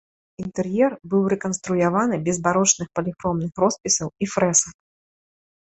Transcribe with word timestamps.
Інтэр'ер 0.43 0.91
быў 1.11 1.23
рэканструяваны 1.33 2.15
без 2.29 2.37
барочных 2.47 2.87
паліхромных 3.01 3.51
роспісаў 3.65 4.07
і 4.25 4.31
фрэсак. 4.33 4.75